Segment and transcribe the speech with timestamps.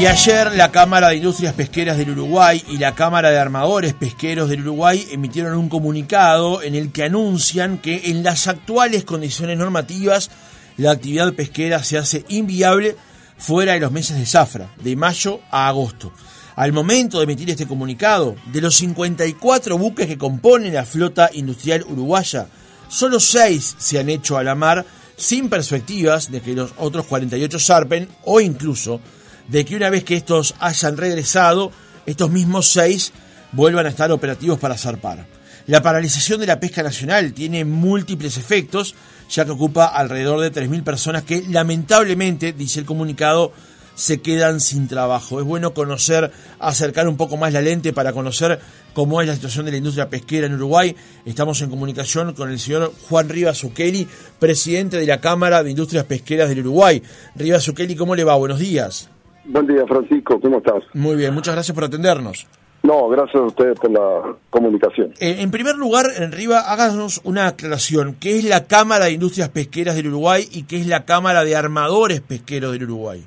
[0.00, 4.50] Y ayer la Cámara de Industrias Pesqueras del Uruguay y la Cámara de Armadores Pesqueros
[4.50, 10.30] del Uruguay emitieron un comunicado en el que anuncian que en las actuales condiciones normativas
[10.76, 12.96] la actividad pesquera se hace inviable
[13.38, 16.12] fuera de los meses de zafra, de mayo a agosto.
[16.56, 21.84] Al momento de emitir este comunicado, de los 54 buques que componen la flota industrial
[21.88, 22.48] uruguaya,
[22.88, 24.84] solo 6 se han hecho a la mar
[25.16, 29.00] sin perspectivas de que los otros 48 zarpen o incluso
[29.48, 31.72] de que una vez que estos hayan regresado,
[32.06, 33.12] estos mismos seis
[33.52, 35.26] vuelvan a estar operativos para zarpar.
[35.66, 38.94] La paralización de la pesca nacional tiene múltiples efectos,
[39.30, 43.52] ya que ocupa alrededor de 3.000 personas que lamentablemente, dice el comunicado,
[43.94, 45.40] se quedan sin trabajo.
[45.40, 48.60] Es bueno conocer, acercar un poco más la lente para conocer
[48.92, 50.94] cómo es la situación de la industria pesquera en Uruguay.
[51.24, 54.06] Estamos en comunicación con el señor Juan Rivas Zucchelli,
[54.38, 57.02] presidente de la Cámara de Industrias Pesqueras del Uruguay.
[57.36, 58.34] Rivas Zucchelli, ¿cómo le va?
[58.34, 59.08] Buenos días.
[59.46, 60.82] Buen día, Francisco, ¿cómo estás?
[60.94, 62.46] Muy bien, muchas gracias por atendernos.
[62.82, 65.12] No, gracias a ustedes por la comunicación.
[65.18, 68.14] Eh, en primer lugar, Riva, háganos una aclaración.
[68.20, 71.56] ¿Qué es la Cámara de Industrias Pesqueras del Uruguay y qué es la Cámara de
[71.56, 73.24] Armadores Pesqueros del Uruguay?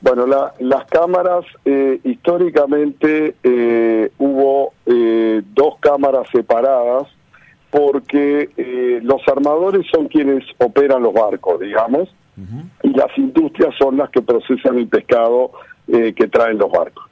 [0.00, 7.04] Bueno, las cámaras, eh, históricamente eh, hubo dos cámaras separadas
[7.70, 14.22] porque los armadores son quienes operan los barcos, digamos, y las industrias son las que
[14.22, 15.52] procesan el pescado
[15.88, 17.04] eh, que traen los barcos.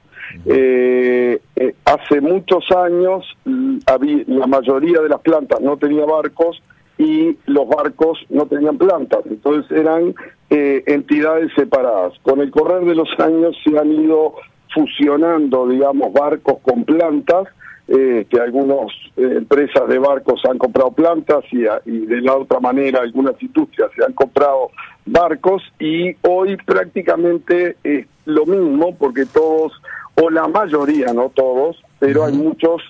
[0.45, 6.61] Eh, eh, hace muchos años mm, había, la mayoría de las plantas no tenía barcos
[6.97, 10.13] y los barcos no tenían plantas, entonces eran
[10.49, 12.13] entidades separadas.
[12.21, 14.35] Con el correr de los años se han ido
[14.71, 17.47] fusionando, digamos, barcos con plantas
[17.87, 22.59] eh, que algunas eh, empresas de barcos han comprado plantas y, y, de la otra
[22.59, 24.69] manera algunas industrias se han comprado
[25.05, 29.73] barcos y hoy prácticamente es lo mismo porque todos,
[30.15, 32.81] o la mayoría, no todos, pero hay muchos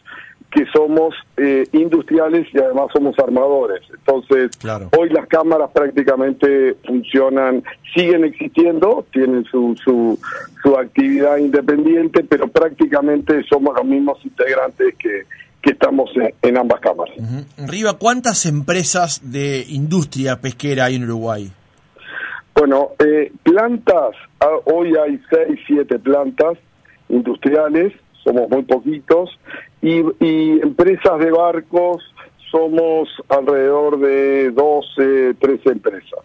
[0.53, 3.81] que somos eh, industriales y además somos armadores.
[3.89, 4.51] Entonces,
[4.97, 7.63] hoy las cámaras prácticamente funcionan,
[7.95, 10.19] siguen existiendo, tienen su, su,
[10.61, 15.23] su actividad independiente, pero prácticamente somos los mismos integrantes que,
[15.63, 16.11] que estamos
[16.41, 17.15] en, ambas cámaras.
[17.57, 21.51] Riva, ¿cuántas empresas de industria pesquera hay en Uruguay?
[22.53, 26.59] Bueno, eh, plantas, ah, hoy hay seis, siete plantas
[27.09, 27.93] industriales,
[28.23, 29.29] somos muy poquitos,
[29.81, 29.99] y,
[30.61, 32.03] empresas de barcos
[32.51, 36.19] somos alrededor de 12, 13 empresas.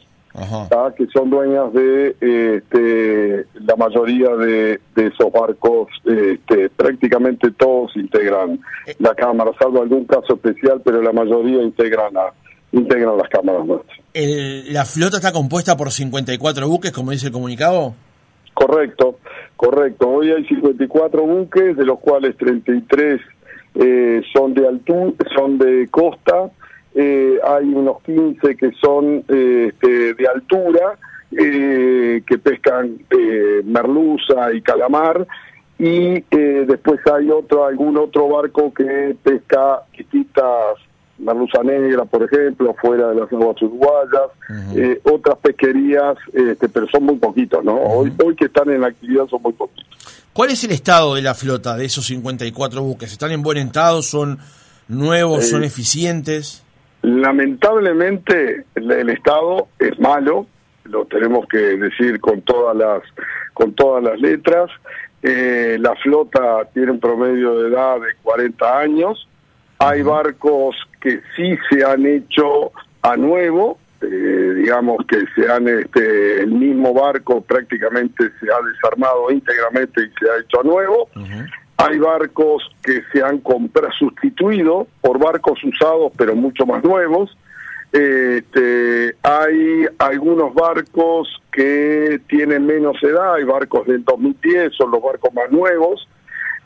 [0.96, 8.94] que son dueñas de este, la mayoría de, esos barcos, este, prácticamente todos integran eh.
[8.98, 12.12] la cámara, salvo algún caso especial, pero la mayoría integran,
[12.72, 13.98] integran las cámaras nuestras.
[14.14, 17.94] ¿La flota está compuesta por 54 buques, como dice el comunicado?
[18.54, 19.17] Correcto,
[19.58, 20.08] correcto.
[20.08, 23.20] Hoy hay 54 buques, de los cuales 33
[23.74, 26.50] eh, son de altura, son de costa,
[26.94, 30.96] eh, hay unos 15 que son eh, este, de altura,
[31.30, 32.98] que pescan
[33.64, 35.26] merluza y calamar,
[35.78, 40.78] y después hay otro algún otro barco que pesca chiquitas
[41.18, 44.30] merluza negra, por ejemplo, fuera de las aguas uruguayas,
[44.76, 47.74] eh, otras pesquerías, este, pero son muy poquitos, ¿no?
[47.76, 49.98] hoy, hoy que están en actividad son muy poquitos.
[50.32, 53.10] ¿Cuál es el estado de la flota de esos 54 buques?
[53.10, 54.02] ¿Están en buen estado?
[54.02, 54.38] ¿Son
[54.86, 55.48] nuevos?
[55.48, 56.64] ¿Son eh, eficientes?
[57.02, 60.46] Lamentablemente el, estado es malo,
[60.84, 63.02] lo tenemos que decir con todas las
[63.52, 64.70] con todas las letras.
[65.22, 69.28] Eh, la flota tiene un promedio de edad de 40 años.
[69.80, 72.72] Hay barcos que sí se han hecho
[73.02, 79.30] a nuevo, eh, digamos que se han, este, el mismo barco prácticamente se ha desarmado
[79.30, 81.08] íntegramente y se ha hecho a nuevo.
[81.78, 87.36] Hay barcos que se han comprado, sustituido por barcos usados pero mucho más nuevos.
[87.92, 95.32] Este, hay algunos barcos que tienen menos edad, hay barcos del 2010, son los barcos
[95.32, 96.06] más nuevos,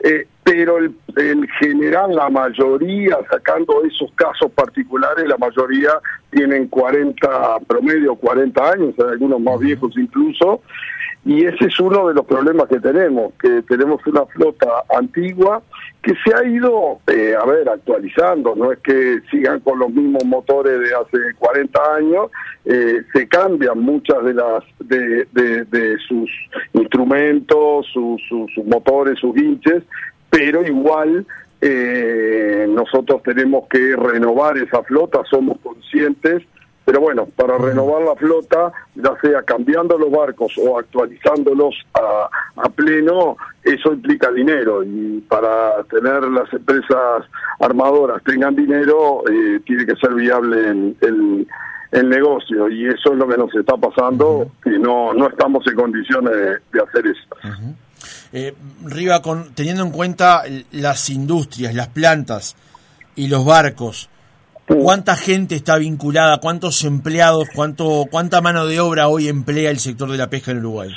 [0.03, 5.91] eh, pero el, en general la mayoría, sacando esos casos particulares, la mayoría
[6.29, 10.61] tienen 40, promedio 40 años, algunos más viejos incluso,
[11.25, 15.61] y ese es uno de los problemas que tenemos, que tenemos una flota antigua
[16.01, 20.25] que se ha ido, eh, a ver, actualizando, no es que sigan con los mismos
[20.25, 22.29] motores de hace 40 años,
[22.65, 26.29] eh, se cambian muchas de las de, sus
[26.73, 29.83] instrumentos, sus, sus, motores, sus hinches,
[30.29, 31.25] pero igual
[31.61, 36.43] eh, nosotros tenemos que renovar esa flota, somos conscientes
[36.85, 42.29] Pero bueno, para renovar la flota, ya sea cambiando los barcos o actualizándolos a,
[42.61, 44.83] a pleno, eso implica dinero.
[44.83, 47.23] Y para tener las empresas
[47.59, 51.47] armadoras tengan dinero, eh, tiene que ser viable el, el,
[51.91, 52.67] el, negocio.
[52.69, 56.33] Y eso es lo que nos está pasando y no, no estamos en condiciones
[56.71, 57.63] de, hacer eso.
[58.33, 58.53] eh,
[58.83, 62.57] Riva, con, teniendo en cuenta las industrias, las plantas
[63.15, 64.09] y los barcos,
[64.67, 66.39] ¿Cuánta gente está vinculada?
[66.39, 67.49] ¿Cuántos empleados?
[67.53, 70.89] ¿Cuánto, ¿Cuánta mano de obra hoy emplea el sector de la pesca en Uruguay?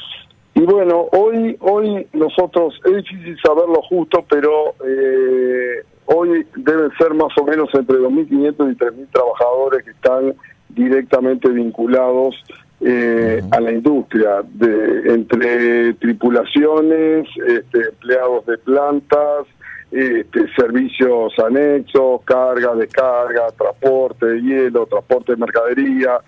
[0.55, 7.37] Y bueno, hoy hoy nosotros, es difícil saberlo justo, pero eh, hoy deben ser más
[7.39, 10.35] o menos entre 2.500 y 3.000 trabajadores que están
[10.71, 12.37] directamente vinculados
[12.81, 19.47] eh, a la industria, de, entre tripulaciones, este, empleados de plantas,
[19.97, 26.19] este, servicios anexos, carga, descarga, transporte de hielo, transporte de mercadería.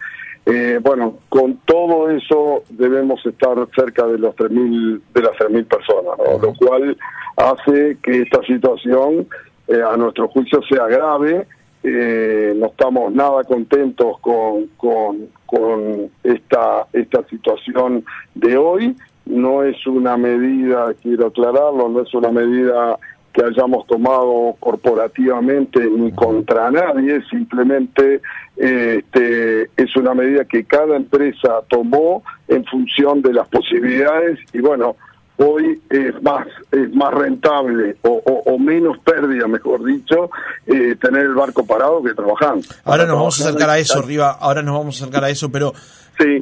[0.46, 6.40] Eh, bueno, con todo eso debemos estar cerca de los 3.000 de las 3.000 personas,
[6.40, 6.96] lo cual
[7.36, 9.28] hace que esta situación
[9.66, 11.46] eh, a nuestro juicio sea grave.
[11.82, 18.02] Eh, no estamos nada contentos con, con, con esta, esta situación
[18.34, 18.96] de hoy.
[19.26, 22.98] No es una medida, quiero aclararlo, no es una medida
[23.38, 28.20] que hayamos tomado corporativamente ni contra nadie, simplemente
[28.56, 34.96] este, es una medida que cada empresa tomó en función de las posibilidades y bueno,
[35.36, 40.30] hoy es más es más rentable o, menos pérdida, mejor dicho,
[40.66, 42.66] eh, tener el barco parado que trabajando.
[42.84, 45.50] Ahora nos vamos a acercar a eso, Riva, ahora nos vamos a acercar a eso,
[45.52, 45.72] pero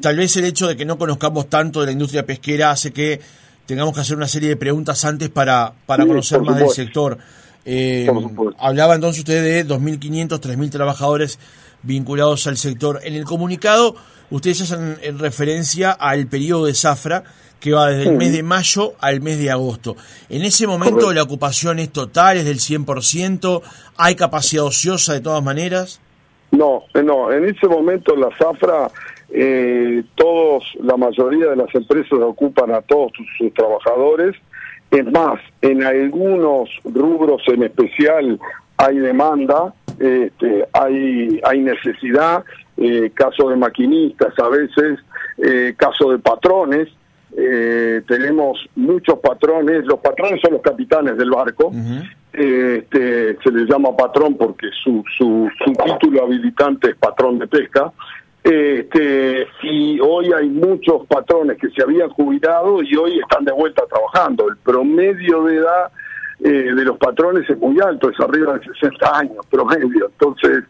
[0.01, 3.21] tal vez el hecho de que no conozcamos tanto de la industria pesquera hace que
[3.67, 7.19] tengamos que hacer una serie de preguntas antes para, para conocer más del sector.
[7.65, 8.09] Eh,
[8.59, 11.39] hablaba entonces usted de 2.500, 3.000 trabajadores
[11.83, 13.01] vinculados al sector.
[13.03, 13.97] En el comunicado,
[14.31, 17.25] ustedes hacen en referencia al periodo de zafra
[17.61, 19.97] que va desde el mes de mayo al mes de agosto.
[20.29, 23.62] En ese momento la ocupación es total, es del 100%,
[23.97, 26.01] hay capacidad ociosa de todas maneras.
[26.53, 28.89] No, no, en ese momento la zafra
[29.31, 34.37] eh, todos, la mayoría de las empresas ocupan a todos sus, trabajadores.
[34.90, 38.38] Es más, en algunos rubros en especial
[38.76, 42.44] hay demanda, este, hay, hay necesidad,
[42.76, 45.00] eh, caso de maquinistas a veces,
[45.38, 46.88] eh, caso de patrones.
[47.37, 51.70] Eh, tenemos muchos patrones, los patrones son los capitanes del barco,
[52.32, 57.93] este, se les llama patrón porque su, su, su título habilitante es patrón de pesca,
[58.49, 63.83] este, y hoy hay muchos patrones que se habían jubilado y hoy están de vuelta
[63.91, 64.49] trabajando.
[64.49, 65.91] El promedio de edad
[66.39, 70.07] eh, de los patrones es muy alto, es arriba de 60 años promedio.
[70.13, 70.63] Entonces,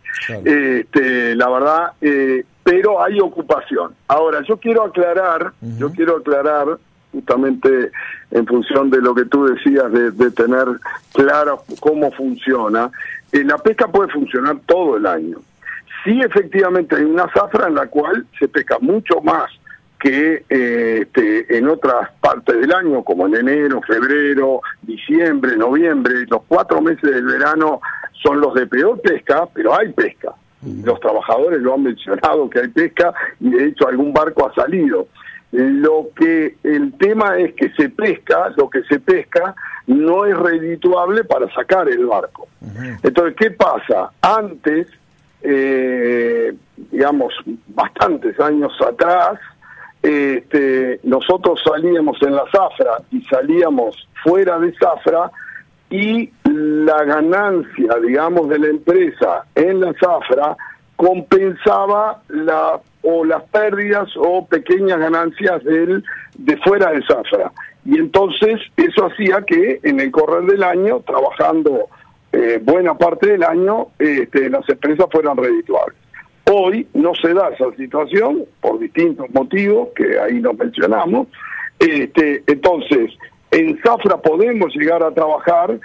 [0.43, 3.94] este, la verdad, eh, pero hay ocupación.
[4.08, 6.78] Ahora, yo quiero aclarar, yo quiero aclarar
[7.12, 7.90] justamente
[8.31, 10.67] en función de lo que tú decías de, tener
[11.12, 12.90] claro cómo funciona,
[13.32, 15.40] eh, la pesca puede funcionar todo el año.
[16.06, 19.50] Sí, efectivamente, hay una zafra en la cual se pesca mucho más
[19.98, 26.24] que eh, este, en otras partes del año, como en enero, febrero, diciembre, noviembre.
[26.28, 27.80] Los cuatro meses del verano
[28.22, 30.32] son los de peor pesca, pero hay pesca.
[30.84, 35.08] Los trabajadores lo han mencionado que hay pesca y de hecho algún barco ha salido.
[35.50, 39.56] Lo que el tema es que se pesca, lo que se pesca
[39.88, 42.46] no es redituable para sacar el barco.
[43.02, 44.10] Entonces, ¿qué pasa?
[44.20, 44.86] Antes
[45.48, 46.52] eh,
[46.90, 47.32] digamos,
[47.68, 49.38] bastantes años atrás,
[50.02, 55.30] este, nosotros salíamos en la zafra y salíamos fuera de zafra
[55.88, 60.56] y la ganancia, digamos, de la empresa en la zafra
[60.96, 66.02] compensaba la o las pérdidas o pequeñas ganancias del,
[66.38, 67.52] de fuera de zafra.
[67.84, 71.88] Y entonces eso hacía que en el correr del año, trabajando
[72.37, 75.97] eh, buena parte del año este, las empresas fueran redituables.
[76.52, 81.28] Hoy no se da esa situación por distintos motivos que ahí nos mencionamos.
[81.78, 83.12] Este, entonces,
[83.50, 85.81] en Zafra podemos llegar a trabajar,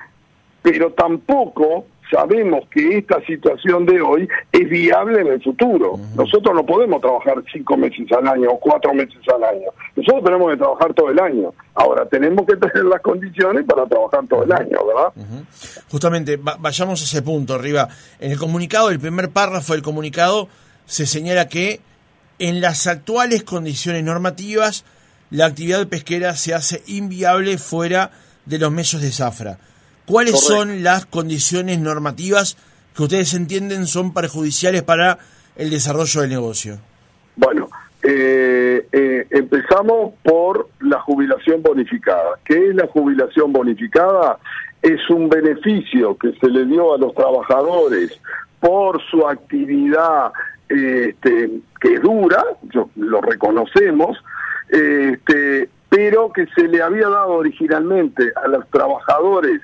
[0.61, 5.97] pero tampoco sabemos que esta situación de hoy es viable en el futuro.
[6.15, 9.69] Nosotros no podemos trabajar cinco meses al año o cuatro meses al año.
[9.95, 11.53] Nosotros tenemos que trabajar todo el año.
[11.73, 15.45] Ahora, tenemos que tener las condiciones para trabajar todo el año, ¿verdad?
[15.89, 17.87] Justamente, vayamos a ese punto, arriba.
[18.19, 20.49] En el comunicado, el primer párrafo del comunicado,
[20.85, 21.79] se señala que
[22.39, 24.83] en las actuales condiciones normativas,
[25.29, 28.11] la actividad pesquera se hace inviable fuera
[28.45, 29.59] de los meses de zafra.
[30.05, 32.57] ¿Cuáles son las condiciones normativas
[32.95, 35.19] que ustedes entienden son perjudiciales para
[35.55, 36.79] el desarrollo del negocio?
[37.35, 37.69] Bueno,
[38.03, 42.39] eh, eh, empezamos por la jubilación bonificada.
[42.43, 44.39] ¿Qué es la jubilación bonificada?
[44.81, 48.19] Es un beneficio que se le dio a los trabajadores
[48.59, 50.31] por su actividad
[50.67, 52.43] este, que dura,
[52.95, 54.17] lo reconocemos,
[54.69, 59.61] este, pero que se le había dado originalmente a los trabajadores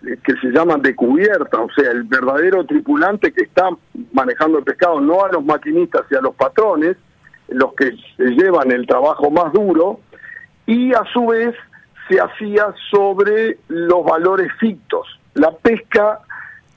[0.00, 3.68] que se llaman de cubierta, o sea, el verdadero tripulante que está
[4.12, 6.96] manejando el pescado, no a los maquinistas y a los patrones,
[7.48, 10.00] los que llevan el trabajo más duro,
[10.66, 11.54] y a su vez
[12.08, 15.06] se hacía sobre los valores fictos.
[15.34, 16.20] La pesca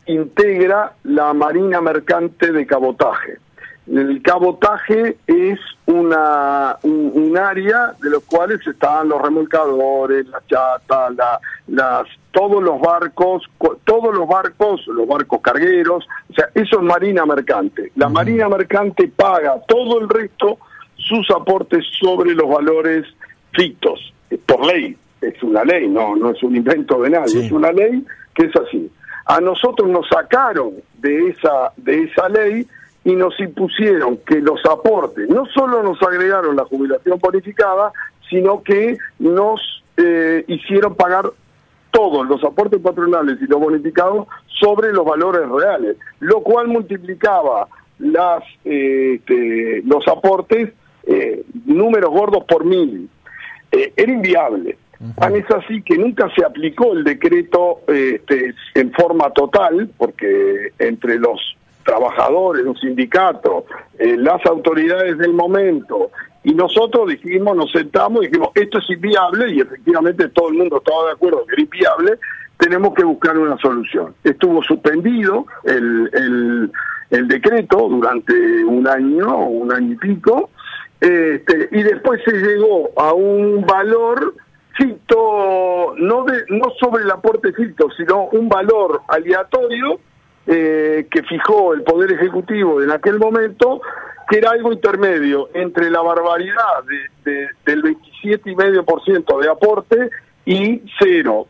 [0.06, 3.38] integra la marina mercante de cabotaje.
[3.86, 11.13] El cabotaje es una un, área de los cuales están los remolcadores, las chatas,
[11.68, 13.44] las todos los barcos,
[13.84, 17.92] todos los barcos, los barcos cargueros, o sea, eso es marina mercante.
[17.96, 20.58] La marina mercante paga todo el resto
[20.96, 23.06] sus aportes sobre los valores
[23.52, 24.13] fictos,
[24.46, 28.06] por ley, es una ley, no no es un invento de nadie, es una ley
[28.34, 28.90] que es así.
[29.25, 32.68] A nosotros nos sacaron de esa de esa ley
[33.06, 37.92] y nos impusieron que los aportes, no solo nos agregaron la jubilación bonificada,
[38.30, 39.62] sino que nos
[39.98, 41.26] eh, hicieron pagar
[41.92, 44.28] todos los aportes patronales y los bonificados
[44.60, 47.68] sobre los valores reales, lo cual multiplicaba
[48.00, 50.74] las este, los aportes
[51.06, 53.10] eh, números gordos por mil.
[53.72, 54.78] Eh, era inviable.
[55.18, 61.20] Tan es así que nunca se aplicó el decreto este, en forma total, porque entre
[61.20, 61.42] los
[61.84, 63.66] trabajadores, los sindicatos,
[64.00, 66.12] eh, las autoridades del momento,
[66.44, 70.78] y nosotros dijimos, nos sentamos y dijimos, esto es inviable, y efectivamente todo el mundo
[70.78, 72.20] estaba de acuerdo que era inviable,
[72.58, 74.13] tenemos que buscar una solución.
[74.24, 76.72] Estuvo suspendido el, el,
[77.10, 78.34] el decreto durante
[78.66, 80.50] un año, un año y pico,
[81.00, 84.36] este, y después se llegó a un valor
[84.78, 90.00] ficto, no, de, no sobre el aporte ficto, sino un valor aleatorio,
[90.48, 93.82] eh, que fijó el Poder Ejecutivo en aquel momento,
[94.30, 96.84] que era algo intermedio entre la barbaridad
[97.24, 100.10] de, del 27,5% de aporte
[100.46, 101.48] y cero.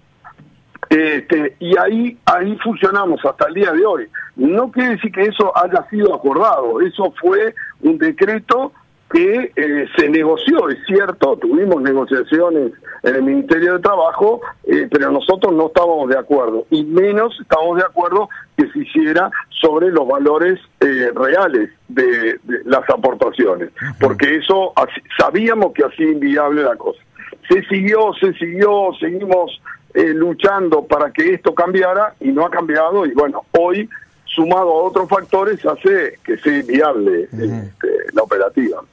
[0.90, 4.08] Este, y ahí, ahí funcionamos hasta el día de hoy.
[4.36, 8.74] No quiere decir que eso haya sido acordado, eso fue un decreto
[9.12, 12.74] que eh, se negoció, es cierto, tuvimos negociaciones
[13.04, 17.78] en el Ministerio de Trabajo, eh, pero nosotros no estábamos de acuerdo, y menos estábamos
[17.78, 23.70] de acuerdo que se hiciera sobre los valores eh, reales de, las aportaciones,
[24.00, 24.74] porque eso
[25.18, 27.02] sabíamos que hacía inviable la cosa.
[27.48, 29.62] Se siguió, se siguió, seguimos
[29.96, 33.88] luchando para que esto cambiara y no ha cambiado, y bueno, hoy
[34.26, 38.84] sumado a otros factores hace que sea inviable este, la operativa.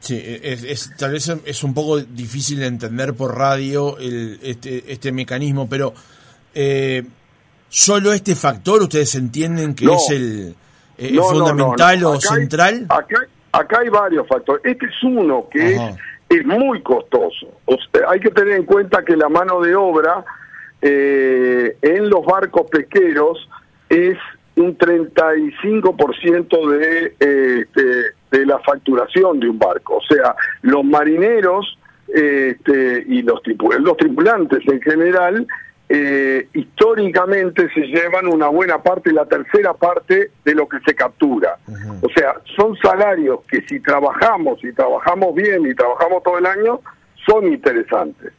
[0.00, 5.12] Sí, es, tal vez es un poco difícil de entender por radio el, este, este
[5.12, 5.92] mecanismo, pero
[6.54, 7.04] eh,
[7.68, 10.54] solo este factor ustedes entienden que es el,
[10.96, 12.86] eh, fundamental o central.
[12.88, 14.62] acá, acá, hay varios factores.
[14.64, 15.80] Este es uno que es,
[16.28, 17.48] es, muy costoso.
[18.08, 20.24] hay que tener en cuenta que la mano de obra
[20.80, 23.48] eh, en los barcos pesqueros
[23.88, 24.16] es
[24.56, 27.82] un 35% de, este,
[28.30, 29.96] de la facturación de un barco.
[29.96, 33.40] O sea, los marineros este, y los,
[33.80, 35.46] los tripulantes en general,
[35.90, 41.56] eh, históricamente se llevan una buena parte, la tercera parte de lo que se captura.
[42.02, 46.80] O sea, son salarios que si trabajamos, y trabajamos bien y trabajamos todo el año,
[47.26, 48.32] son interesantes.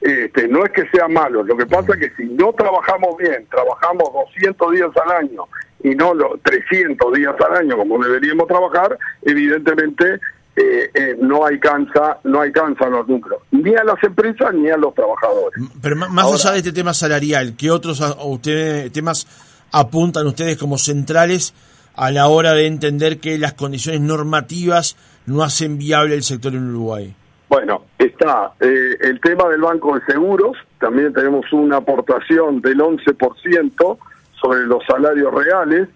[0.00, 3.46] Este, no es que sea malo, lo que pasa es que si no trabajamos bien,
[3.50, 5.44] trabajamos 200 días al año
[5.82, 10.20] y no los 300 días al año como deberíamos trabajar, evidentemente
[10.56, 14.94] eh, eh, no alcanza no alcanzan los números, ni a las empresas ni a los
[14.94, 15.62] trabajadores.
[15.82, 19.26] Pero más allá de este tema salarial, ¿qué otros ustedes, temas
[19.72, 21.54] apuntan ustedes como centrales
[21.94, 24.96] a la hora de entender que las condiciones normativas
[25.26, 27.14] no hacen viable el sector en Uruguay?
[27.48, 33.98] Bueno, está eh, el tema del Banco de Seguros, también tenemos una aportación del 11%,
[34.40, 35.88] sobre los salarios reales,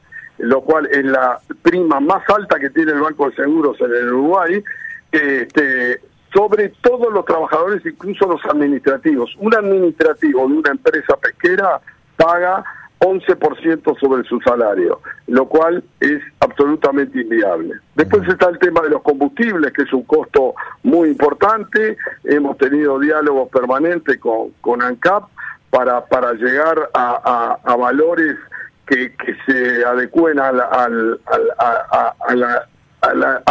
[0.43, 4.09] lo cual es la prima más alta que tiene el Banco de Seguros en el
[4.09, 4.63] Uruguay,
[5.13, 6.01] este,
[6.33, 9.35] sobre todos los trabajadores, incluso los administrativos.
[9.39, 11.81] Un administrativo de una empresa pesquera
[12.17, 12.65] paga
[13.01, 17.77] 11% sobre su salario, lo cual es absolutamente inviable.
[17.95, 21.97] Después está el tema de los combustibles, que es un costo muy importante.
[22.25, 25.25] Hemos tenido diálogos permanentes con, con ANCAP
[25.71, 28.37] para, para llegar a, valores
[28.91, 30.89] que, se adecúen a, a,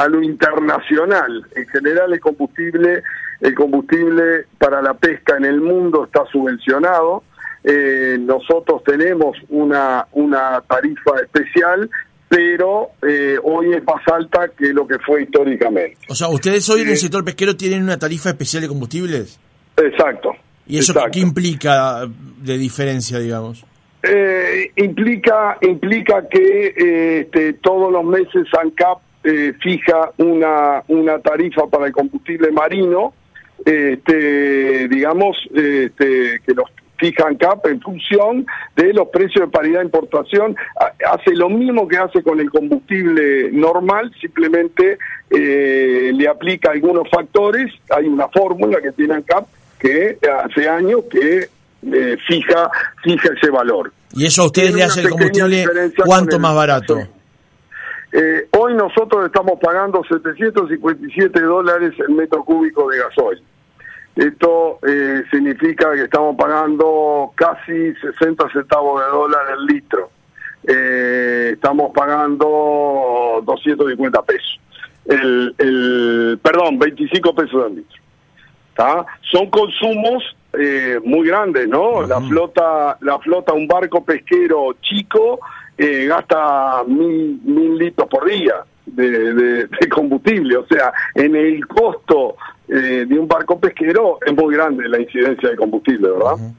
[0.09, 1.45] lo internacional.
[1.55, 3.03] En general el combustible,
[3.39, 7.23] el combustible para la pesca en el mundo está subvencionado.
[7.63, 11.89] Eh, nosotros tenemos una, una tarifa especial
[12.29, 15.97] pero eh, hoy es más alta que lo que fue históricamente.
[16.09, 19.39] O sea, ustedes hoy en el sector pesquero tienen una tarifa especial de combustibles.
[19.75, 20.33] Exacto.
[20.67, 23.65] ¿Y eso qué implica de diferencia, digamos?
[24.01, 31.87] Eh, implica implica que este, todos los meses ANCAP eh, fija una, una tarifa para
[31.87, 33.13] el combustible marino,
[33.65, 39.85] este, digamos, este, que los fija ANCAP en función de los precios de paridad de
[39.85, 40.55] importación.
[41.05, 44.97] Hace lo mismo que hace con el combustible normal, simplemente
[45.29, 47.73] eh, le aplica algunos factores.
[47.89, 49.45] Hay una fórmula que tiene ANCAP
[49.79, 51.47] que hace años que
[51.83, 52.69] eh, fija,
[53.03, 53.91] fija ese valor.
[54.13, 55.65] ¿Y eso a ustedes le hace el combustible
[56.05, 56.99] cuánto más barato?
[58.11, 63.41] Eh, hoy nosotros estamos pagando 757 dólares el metro cúbico de gasoil.
[64.15, 70.09] Esto eh, significa que estamos pagando casi 60 centavos de dólar el litro.
[70.67, 74.59] Eh, estamos pagando 250 pesos.
[75.05, 77.99] El, el, perdón, 25 pesos al litro.
[79.31, 80.23] Son consumos
[80.61, 82.05] eh, muy grandes, ¿no?
[82.05, 85.39] La flota, la flota, un barco pesquero chico
[85.77, 90.57] eh, gasta mil, mil litros por día de, combustible.
[90.57, 92.35] O sea, en el costo
[92.67, 96.53] eh, de un barco pesquero es muy grande la incidencia de combustible, ¿verdad?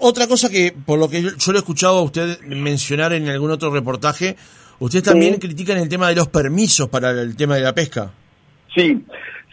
[0.00, 3.50] otra cosa que, por lo que yo, lo he escuchado a usted mencionar en algún
[3.50, 4.36] otro reportaje,
[4.78, 8.10] ustedes también critican el tema de los permisos para el tema de la pesca.
[8.74, 9.02] Sí,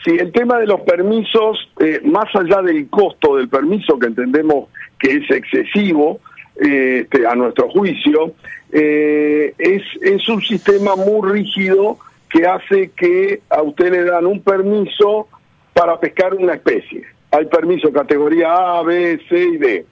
[0.05, 4.69] Sí, el tema de los permisos, eh, más allá del costo del permiso, que entendemos
[4.99, 6.19] que es excesivo
[6.63, 8.33] eh, este, a nuestro juicio,
[8.71, 11.97] eh, es, es un sistema muy rígido
[12.29, 15.27] que hace que a usted le dan un permiso
[15.73, 17.03] para pescar una especie.
[17.31, 19.85] Hay permiso categoría A, B, C y D.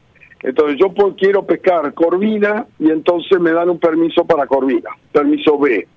[0.44, 5.88] Entonces yo quiero pescar corvina y entonces me dan un permiso para corvina, permiso B.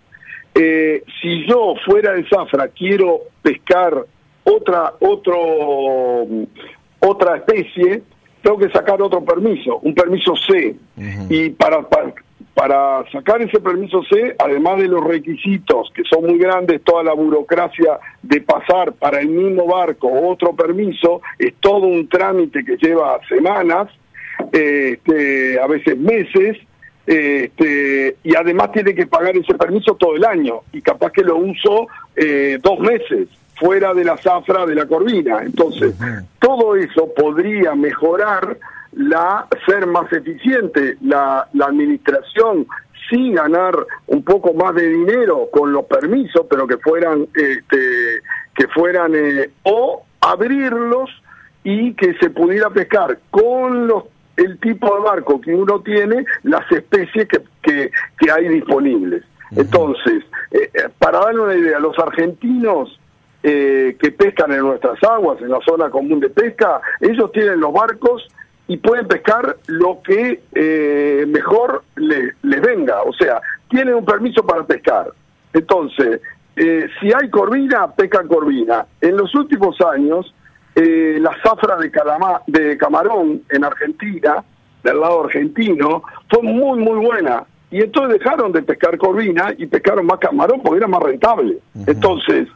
[0.59, 4.07] Eh, si yo fuera de Zafra quiero pescar
[4.45, 6.27] otra otro
[7.01, 8.03] otra especie,
[8.41, 10.77] tengo que sacar otro permiso, un permiso C.
[11.29, 11.87] Y para,
[12.55, 17.13] para, sacar ese permiso C, además de los requisitos que son muy grandes, toda la
[17.13, 23.21] burocracia de pasar para el mismo barco otro permiso, es todo un trámite que lleva
[23.29, 23.89] semanas,
[24.53, 26.57] este, a veces meses,
[27.07, 31.37] este, y además tiene que pagar ese permiso todo el año y capaz que lo
[31.37, 35.43] uso eh, dos meses fuera de la zafra de la corvina.
[35.43, 35.95] Entonces,
[36.41, 38.59] todo eso podría mejorar
[38.93, 42.67] la ser más eficiente la, la administración
[43.09, 43.75] sin ganar
[44.07, 48.21] un poco más de dinero con los permisos, pero que fueran este,
[48.55, 51.11] que fueran eh, o abrirlos
[51.63, 54.05] y que se pudiera pescar con los
[54.37, 59.25] el tipo de barco que uno tiene, las especies que, que, hay disponibles.
[59.53, 62.99] Entonces, eh, eh, para darle una idea, los argentinos
[63.43, 67.73] eh, que pescan en nuestras aguas, en la zona común de pesca, ellos tienen los
[67.73, 68.27] barcos
[68.69, 70.43] y pueden pescar lo que
[71.29, 73.03] mejor les venga.
[73.03, 75.13] O sea, tienen un permiso para pescar.
[75.53, 76.21] Entonces,
[76.57, 78.85] si hay corvina, pescan corvina.
[79.01, 80.35] En los últimos años,
[80.77, 81.91] eh, la zafra de,
[82.47, 84.45] de camarón en Argentina,
[84.85, 87.45] del lado argentino, fue muy, muy buena.
[87.71, 91.59] Y entonces dejaron de pescar corvina y pescaron más camarón porque era más rentable.
[91.87, 92.47] Entonces,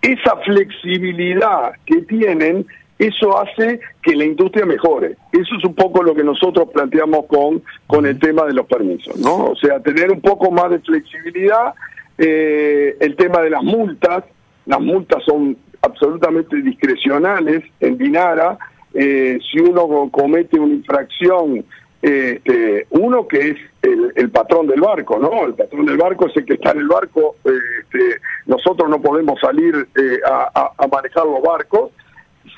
[0.00, 2.66] esa flexibilidad que tienen,
[2.98, 5.16] eso hace que la industria mejore.
[5.32, 9.18] Eso es un poco lo que nosotros planteamos con, con el tema de los permisos,
[9.18, 9.50] ¿no?
[9.50, 11.74] O sea, tener un poco más de flexibilidad,
[12.16, 14.24] eh, el tema de las multas,
[14.64, 15.56] las multas son
[15.96, 18.58] absolutamente discrecionales en Dinara.
[18.94, 21.64] Eh, si uno comete una infracción,
[22.02, 25.46] este, uno que es el, patrón del barco, ¿no?
[25.46, 27.36] El patrón del barco es el que está en el barco.
[27.44, 31.90] Este, nosotros no podemos salir eh, a manejar los barcos.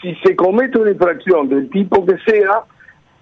[0.02, 2.64] Si se comete una infracción del tipo que sea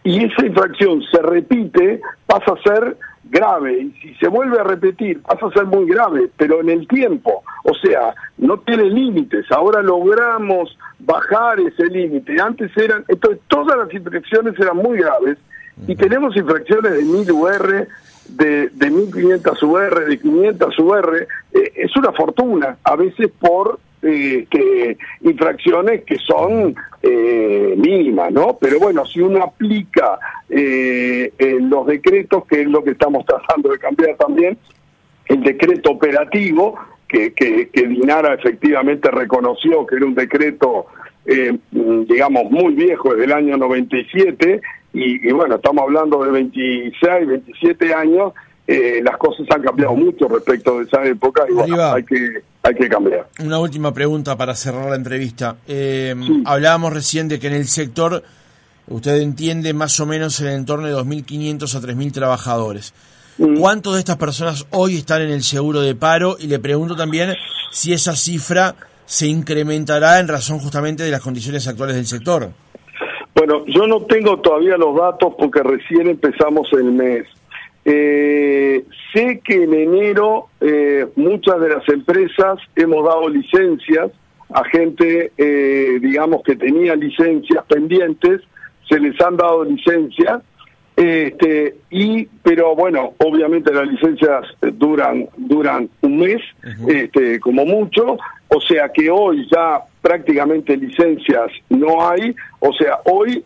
[0.03, 2.97] y esa infracción se repite, pasa a ser
[3.31, 6.87] grave y si se vuelve a repetir pasa a ser muy grave, pero en el
[6.87, 13.77] tiempo, o sea, no tiene límites, ahora logramos bajar ese límite, antes eran, entonces todas
[13.77, 15.39] las infracciones eran muy graves
[15.87, 17.89] y tenemos infracciones de 1000 UR,
[18.29, 24.97] de, de 1500 UR, de 500 UR, eh, es una fortuna, a veces por este,
[25.23, 28.59] infracciones que son eh, mínimas, ¿no?
[28.61, 33.79] Pero bueno, si uno aplica eh, los decretos, que es lo que estamos tratando de
[33.79, 34.59] cambiar también,
[35.27, 40.87] el decreto operativo, que, Dinara efectivamente reconoció que era un decreto,
[41.25, 44.61] eh, digamos, muy viejo, desde el año 97,
[44.93, 48.33] y, y bueno, estamos hablando de 26, 27 años,
[48.67, 52.75] eh, las cosas han cambiado mucho respecto de esa época y bueno, hay que hay
[52.75, 53.29] que cambiar.
[53.39, 55.57] Una última pregunta para cerrar la entrevista.
[55.69, 58.25] Eh, Hablábamos recién de que en el sector
[58.89, 62.93] usted entiende más o menos en el entorno de 2.500 a 3.000 trabajadores.
[63.39, 63.61] Mm.
[63.61, 66.37] ¿Cuántos de estas personas hoy están en el seguro de paro?
[66.41, 67.35] Y le pregunto también
[67.71, 68.75] si esa cifra
[69.05, 72.51] se incrementará en razón justamente de las condiciones actuales del sector.
[73.35, 77.27] Bueno, yo no tengo todavía los datos porque recién empezamos el mes.
[77.89, 84.11] Eh, sé que en enero eh, muchas de las empresas hemos dado licencias
[84.53, 88.41] a gente, eh, digamos, que tenía licencias pendientes,
[88.89, 90.43] se les han dado licencias,
[90.97, 96.43] este, y, pero bueno, obviamente las licencias duran, duran un mes,
[96.89, 98.17] este, como mucho,
[98.49, 103.45] o sea que hoy ya prácticamente licencias no hay, o sea, hoy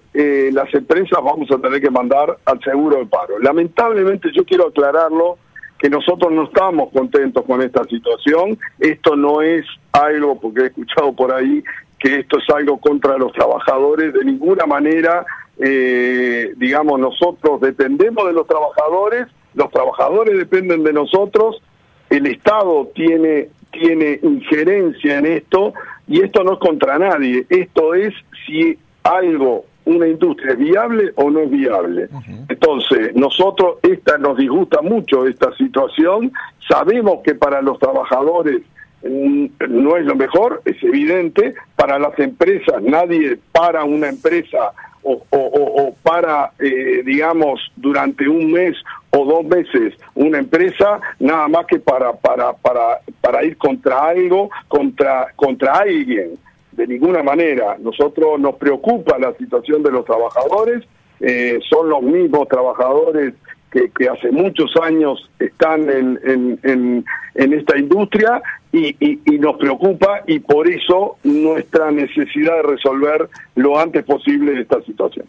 [0.65, 3.39] las empresas vamos a tener que mandar al seguro de paro.
[3.39, 5.39] Lamentablemente yo quiero aclararlo
[5.79, 11.15] que nosotros no estamos contentos con esta situación, esto no es algo, porque he escuchado
[11.15, 11.65] por ahí
[11.99, 15.25] que esto es algo contra los trabajadores, de ninguna manera,
[15.59, 21.63] eh, digamos, nosotros dependemos de los trabajadores, los trabajadores dependen de nosotros,
[22.11, 25.75] el Estado tiene tiene injerencia en esto
[26.09, 28.13] y esto no es contra nadie, esto es
[28.45, 32.09] si algo, una industria es viable o no es viable.
[32.49, 36.33] Entonces, nosotros, esta nos disgusta mucho esta situación,
[36.69, 38.63] sabemos que para los trabajadores
[39.03, 45.23] mm, no es lo mejor, es evidente, para las empresas, nadie para una empresa o,
[45.31, 48.77] o, para, eh, digamos, durante un mes
[49.11, 54.51] o dos meses una empresa, nada más que para, para, para, para ir contra algo,
[54.69, 56.39] contra, contra alguien.
[56.73, 57.77] De ninguna manera.
[57.79, 60.85] Nosotros nos preocupa la situación de los trabajadores,
[61.21, 63.35] eh, son los mismos trabajadores
[63.71, 66.19] que, que, hace muchos años están en,
[66.63, 67.05] en,
[67.35, 73.29] en, esta industria y, y, y, nos preocupa y por eso nuestra necesidad de resolver
[73.55, 75.27] lo antes posible esta situación.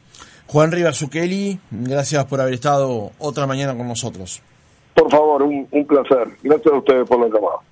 [0.48, 1.06] Juan Rivas
[1.72, 4.42] gracias por haber estado otra mañana con nosotros.
[4.94, 6.28] Por favor, un, un placer.
[6.44, 7.71] Gracias a ustedes por la llamada.